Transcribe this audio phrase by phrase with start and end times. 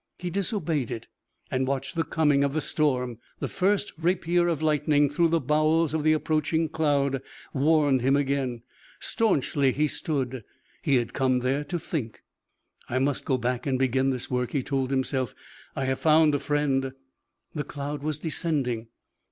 [0.17, 1.05] He disobeyed it
[1.51, 3.19] and watched the coming of the storm.
[3.37, 7.21] The first rapier of lightning through the bowels of the approaching cloud
[7.53, 8.63] warned him again.
[8.99, 10.43] Staunchly he stood.
[10.81, 12.23] He had come there to think.
[12.89, 15.35] "I must go back and begin this work," he told himself.
[15.75, 16.93] "I have found a friend!"
[17.53, 18.87] The cloud was descending.